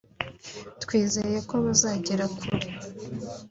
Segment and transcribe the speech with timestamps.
[0.83, 2.67] twizeye ko bazagera kure